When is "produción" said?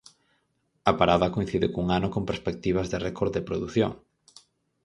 3.49-3.91